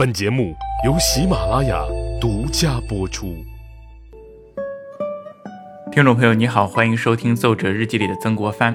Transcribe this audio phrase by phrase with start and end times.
[0.00, 1.84] 本节目由喜马拉雅
[2.18, 3.36] 独家播出。
[5.92, 8.74] 听众朋友，你好，欢迎收听《奏折日记》里的曾国藩。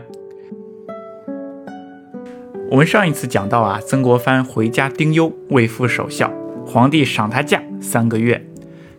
[2.70, 6.32] 我们上一次讲到啊，曾国藩回家丁忧，为父守孝，
[6.64, 8.46] 皇帝赏他假三个月。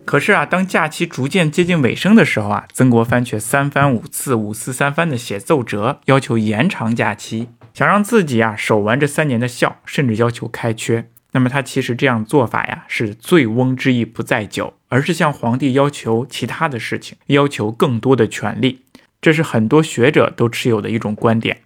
[0.03, 11.07] 可是啊，当假期逐渐接近尾声的时候啊，曾国藩却三番五次、五次三番的写奏折，要求延长假期，想让自己啊守完这三年的孝，甚至要求开缺。
[11.37, 18.81] 那么他其实这样做法呀，是醉翁之意不在酒，而是向皇帝要求其他的事情，要求更多的权利。
[19.21, 21.59] 这是很多学者都持有的一种观点。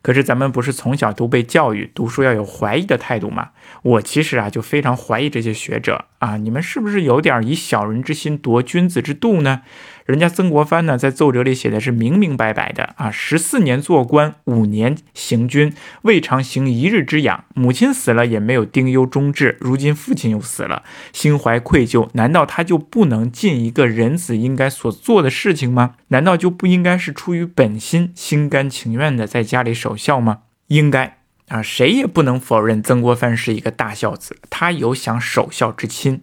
[0.00, 3.50] 可是咱们不是从小都被教育读书要有怀疑的态度吗？
[3.82, 9.60] 我其实啊就非常怀疑这些学者啊，你们是不是有点以小人之心夺君子之度呢？
[10.10, 17.44] 人家曾国藩呢在奏折里写的是明明白白的啊，十四年做官，五年行军，未尝行一日之养。
[17.54, 25.94] 母亲死了也没有丁忧终志，如今父亲又死了，心怀愧疚，难道他就不能尽一个人子应该所做的事情吗？
[26.08, 30.38] 难道就不应该是出于本心，心甘情愿的在家里守孝吗？
[30.66, 36.22] 应该啊，谁也不能否认曾国藩是一个大孝子，他有想守孝之心。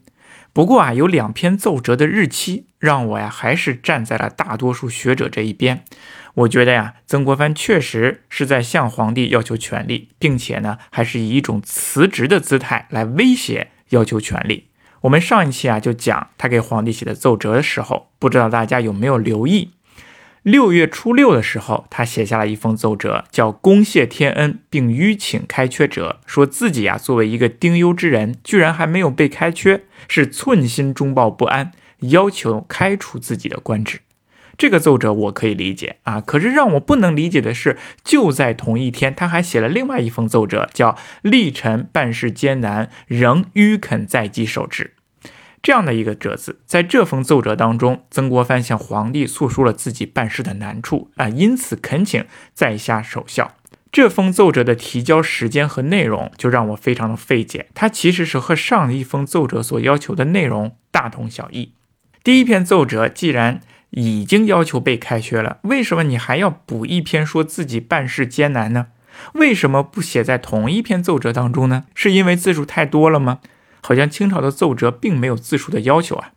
[0.58, 5.86] 不过啊，有两篇奏折的日期让我呀，还是站在了大多数学者这一边。
[6.34, 14.70] 我觉得呀，曾国藩确实是在向皇帝要求权力，并且呢，还是以一种辞职的姿态来威胁要求权力。
[15.02, 19.74] 我们上一期啊，就讲他给皇帝写的奏折的时候，不知道大家有没有留意。
[20.44, 34.00] 六月初六的时候，他写下了一封奏折，叫“恭谢天恩，并吁请开缺者”，说自己呀作为一个丁忧之人，居然还没有被开缺，是寸心中抱不安，要求开除自己的官职。
[34.58, 44.94] 这个奏折我可以理解啊，可是让我不能理解的是，就在同一天，他还写了另外一封奏折，叫“历臣办事艰难，仍吁肯在即守职”。
[45.68, 53.52] 这样的一个折子，在这封奏折当中，曾国藩向皇帝诉说了自己办事的难处啊，因此恳请在下守孝。
[53.92, 61.74] 这封奏折的提交时间和内容就让我非常的费解，它其实是和上一封奏折所要求的内容大同小异。
[62.24, 63.60] 第一篇奏折既然
[63.90, 68.88] 已经要求被开缺了，为什么你还要补一篇说自己办事艰难呢？
[69.34, 71.84] 为什么不写在同一篇奏折当中呢？
[71.94, 73.40] 是因为字数太多了吗？
[73.88, 76.34] 好像清朝的奏折并没有字数的要求啊，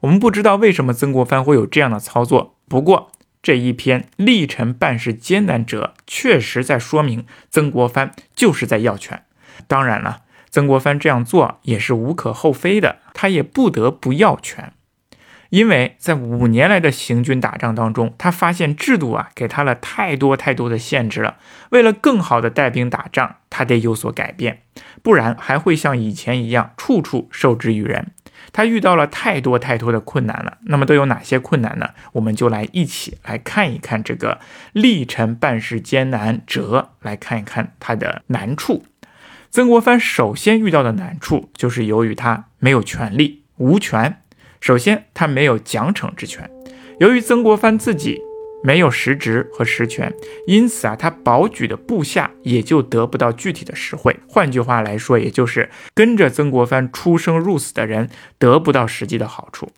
[0.00, 2.56] 我们不知道为什么曾国藩会有这样的操作。
[2.66, 3.12] 不过
[3.42, 9.22] 这一篇历臣办事艰难者，确实在说明曾国藩就是在要权。
[9.66, 14.72] 当然了，曾国藩这样做也是无可厚非的，他也不得不要权。
[15.50, 21.38] 因为在五年来的行军打仗当中，他发现制度啊给他了太多太多的限制了。
[21.70, 24.62] 为了更好的带兵打仗，他得有所改变，
[25.02, 28.12] 不然还会像以前一样处处受制于人。
[28.52, 30.58] 他遇到了太多太多的困难了。
[30.62, 31.90] 那么都有哪些困难呢？
[32.12, 34.40] 我们就来一起来看一看这个
[34.72, 38.84] 历程办事艰难者，来看一看他的难处。
[39.50, 44.20] 曾国藩首先遇到的难处就是由于他没有权力，无权。
[44.60, 46.50] 首先，他没有奖惩之权。
[47.00, 48.20] 由于曾国藩自己
[48.64, 50.12] 没有实职和实权，
[50.46, 54.18] 因此啊，他保举的部下也就得不到具体的实惠。
[54.28, 59.70] 换句话来说，也就是跟着曾国藩出生入死的人得不到实际的好处。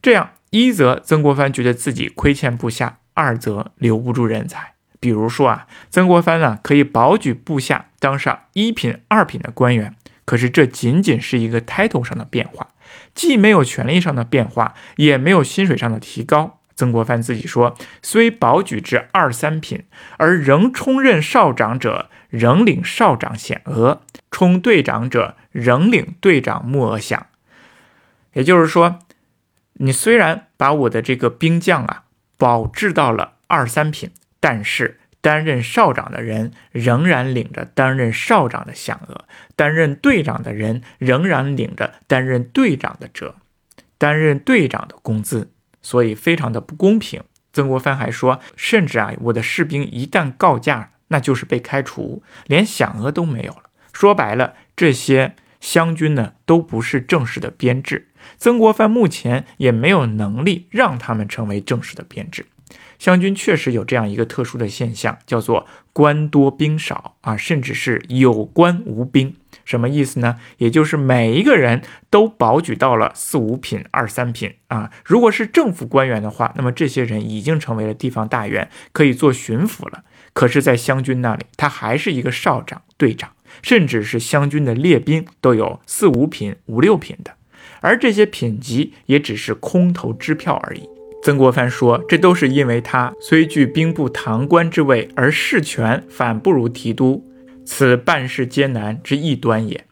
[0.00, 4.72] 这样，一则曾国藩觉得自己亏欠部下，二则留不住人才。
[5.00, 9.94] 比如说啊，曾国藩呢可以保举部下当上一品、二品的官员，
[10.24, 12.68] 可是这仅仅是一个 title 上的变化。
[13.14, 16.60] 既没有权力上的变化，也没有薪水上的提高。
[16.76, 19.84] 曾国藩自己说：“虽保举至二三品，
[20.16, 27.22] 而仍充任少长者，仍领少长衔额；充队长者，仍领队长木额饷。”
[28.34, 29.00] 也就是说，
[29.74, 32.04] 你虽然把我的这个兵将啊
[32.36, 34.97] 保至到了二三品，但是。
[35.20, 39.24] 担任少长的人仍然领着担任少长的饷额，
[39.56, 43.36] 担任队长的人仍然领着担任队长的折，
[43.98, 45.50] 担任队长的工资，
[45.82, 47.22] 所以非常的不公平。
[47.52, 53.62] 曾国藩还说，甚至啊，我的士兵一旦告假，那就是被开除，连饷额都没有了。
[53.92, 62.46] 说白了，这些湘军呢都不是正式的编制，曾国藩目前也没有能力让他们成为正式的编制。
[62.98, 69.34] 湘军确实有这样一个特殊的现象，叫做官多兵少啊，甚至是有官无兵。
[69.64, 70.36] 什么意思呢？
[70.56, 74.90] 也就是每一个人都保举到了四五品、二三品啊。
[75.04, 80.04] 如果是政府官员的话，那么这些人已经成为了地方大员，可以做巡抚了。
[80.32, 87.32] 可是，在湘军那里，他还是一个少长、队长，甚至是湘军的列兵都有四五品、五六品的，
[87.80, 90.88] 而这些品级也只是空头支票而已。
[91.28, 97.30] 曾国藩说：“这都是因为他虽具兵部堂官之位，而事权反不如提督，
[97.66, 99.84] 此办事艰难之一端也。”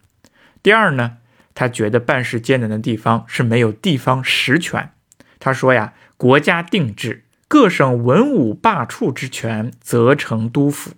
[0.65, 1.19] 第二呢，
[1.55, 4.93] 他觉得办事艰难的地方是没有地方实权。
[5.39, 10.93] 他说呀：“国家定制，各省文武罢黜之权，则成督府。”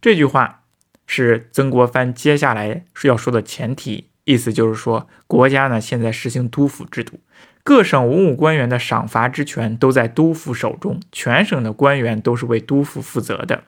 [0.00, 0.60] 这句话
[1.08, 7.18] 是曾国藩接下来要说的前提，意思就是说，国家呢现在实行督府制度。
[7.64, 13.62] 各省文武官员的赏罚之权都在督府手中，全省的官员都是为督府负责的。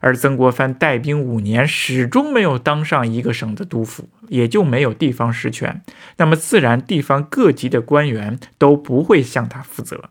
[0.00, 5.82] 而曾国藩带兵五年，始终没有当上一个省的督府，也就没有地方实权。
[6.16, 10.10] 那么自然，地方各级的官员都不会向他负责。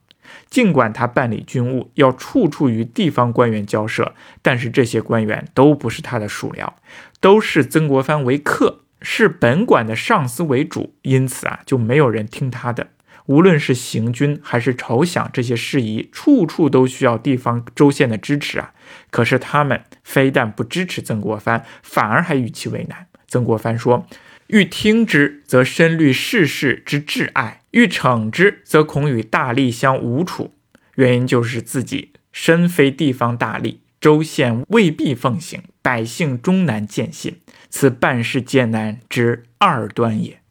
[0.50, 6.74] 尽管他办理军务要处处与地方官员交涉，但是这些官员都不是他的属僚，
[7.19, 12.88] 都是曾国藩为客，是本管的上司为主，因此啊，就没有人听他的。
[13.25, 18.74] 无论是行军还是筹饷这些事宜，处处都需要地方州县的支持啊。
[19.10, 23.08] 可是他们非但不支持曾国藩，反而还与其为难。
[23.28, 24.06] 曾国藩说
[24.48, 30.54] ：“欲听之，则深虑世事之挚爱；欲惩之，则恐与大吏相无处。”
[30.96, 37.40] 原因就是自己身非地方大吏，州县未必奉行，百姓终难见信，
[37.70, 40.43] 此办事艰难之二端也。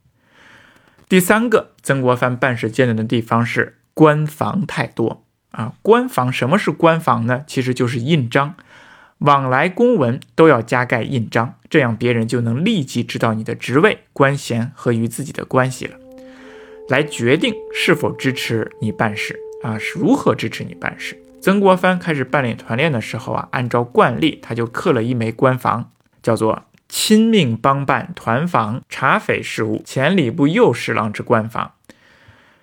[1.12, 5.74] 第三个，曾国藩办事艰难的地方是官房太多啊。
[5.82, 7.44] 官房什么是官房呢？
[7.46, 8.54] 其实就是印章，
[9.18, 15.98] 往来公文都要加盖印章，这样别人就能立即知道你的职位、官衔和与自己的关系了，
[16.88, 21.22] 来决定是否支持你办事啊，是如何支持你办事。
[21.42, 25.90] 曾国藩开始办理团练的时候啊，按照惯例，他就刻了一枚官房，
[26.22, 26.62] 叫做。
[27.04, 31.72] 亲命帮办团防查匪事务，前礼部右侍郎之官房。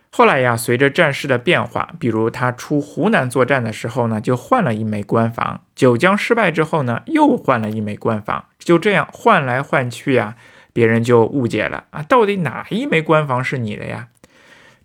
[0.10, 8.46] 后来呀，随着战事的变化，比如他出湖南作战的时候呢，就换了一枚官房；九江失败之后呢，又换了一枚官房。
[8.58, 10.38] 就这样换来换去呀，
[10.72, 14.08] 别人就误解了啊，到底哪一枚官房是你的呀？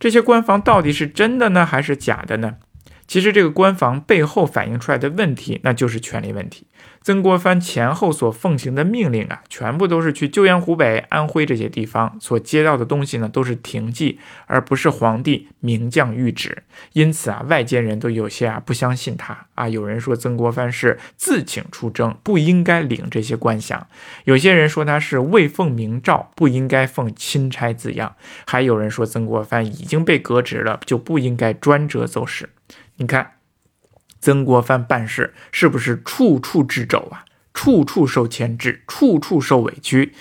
[0.01, 2.57] 这些官房到底是真的呢，还是假的呢？
[3.07, 6.67] 其实这个官房背后反映出来的问题，那就是权力问题。
[7.05, 16.63] 曾国藩前后所奉行的命令啊，全部都是去救援湖北、安徽这些地方所接到的东西呢，都是停记，而不是皇帝明降谕旨。
[16.95, 19.69] 因此啊，外间人都有些啊不相信他啊。
[19.69, 23.83] 有人说曾国藩是自请出征，不应该领这些官饷；
[24.25, 28.17] 有些人说他是未奉明诏，不应该奉钦差字样；
[28.47, 32.49] 还有人说曾国藩已经被革职了，就不应该专责奏事。
[32.97, 33.33] 你看。
[34.25, 37.27] 曾国藩办事是不是处处掣肘啊？
[37.53, 40.15] 处处受牵制，处处受委屈。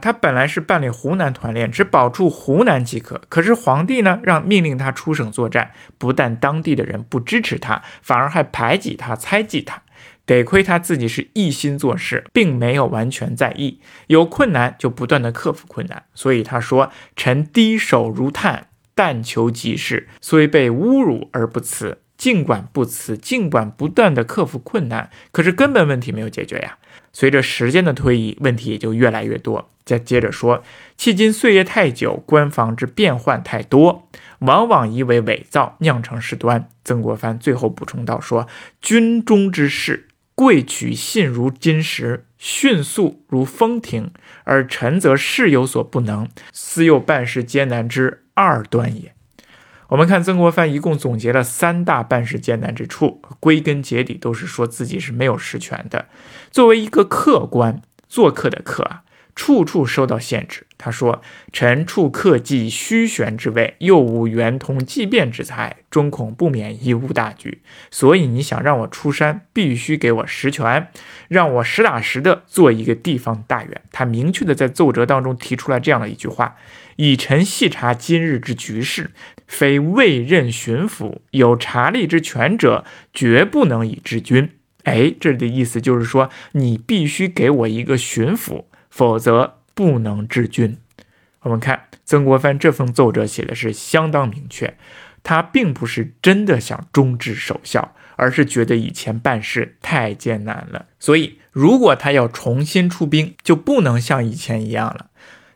[0.00, 3.20] 他本来是办理湖南团练，只保住湖南即可。
[3.28, 9.82] 可是皇帝呢，让命令他出省作战，不但当地的人不支持他，反而还排挤他、猜忌他。
[10.24, 13.80] 得亏他自己是一心做事，并没有完全在意。
[14.06, 16.04] 有困难就不断的克服困难。
[16.14, 26.76] 所以他说：“臣低首如探，但求即事，虽被侮辱而不辞。”尽管不辞，尽管不断的克服困难，可是根本问题没有解决呀。
[27.12, 29.70] 随着时间的推移，问题也就越来越多。
[29.84, 30.62] 再接着说，
[30.98, 34.08] 迄今岁月太久，官方之变幻太多，
[34.40, 36.68] 往往疑为伪造，酿成事端。
[36.84, 38.46] 曾国藩最后补充道：“说
[38.82, 44.10] 军中之事，贵取信如金石，迅速如风停，
[44.44, 49.14] 而臣则事有所不能，私又办事艰难之二端也。”
[49.88, 56.06] 我们看曾国藩一共总结了三大办事艰难之处，归根结底都是说自己是没有实权的。
[56.50, 59.02] 作为一个客官，做客的客啊，
[59.38, 60.66] 处处受到限制。
[60.76, 67.62] 他说：“臣处客既虚悬之位，又无圆通计变之才，终恐不免贻误大局。
[67.88, 70.88] 所以你想让我出山，必须给我实权，
[71.28, 76.56] 让我实打实的做一个地方大员。”他明确的在奏折当中提出来这样的一句话。
[76.96, 79.12] 以臣细察今日之局势，
[79.46, 84.50] 非未任巡抚有察吏之权者，绝不能以治军。
[84.82, 90.78] 哎，这里的意思就是说，你必须给我一个巡抚，否则不能治军。
[91.40, 94.76] 我们看曾国藩这封奏折写的是相当明确，
[95.22, 105.06] 他并不是真的想终止守孝，而是觉得以前办事太艰难了，所以如果他要重新出兵，就不能像以前一样了。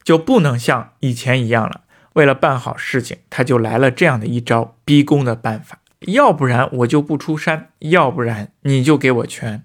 [0.05, 1.83] 就不能像以前一样了。
[2.15, 5.79] 为了办好事情，他就来了这样的一招逼宫的办法。
[6.01, 9.63] 要不然我就不出山，要不然你就给我权。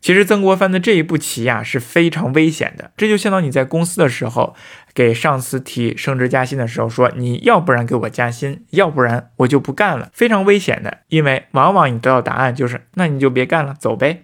[0.00, 4.56] 其实曾国藩的这一步棋呀是非常危险的，这就相当于你在公司的时候
[4.94, 14.22] 给上司提升职加薪的时候说，你要不然给我加薪，要不然我就不干了，非常危险的，因为往往你得到答案就是那你就别干了，走呗，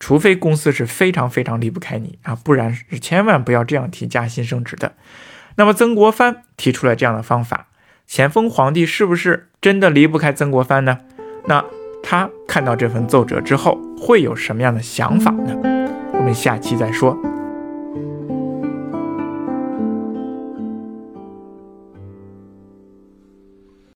[0.00, 4.94] 除非公司是非常非常离不开你啊，不然是千万不要这样提加薪升职的。
[5.54, 7.68] 那么曾国藩提出了这样的方法，
[8.08, 10.98] 咸丰皇帝是不是真的离不开曾国藩呢？
[11.46, 11.64] 那？
[12.06, 15.56] 他看到这份奏折之后会有什么样的想法呢？
[16.12, 17.16] 我们下期再说。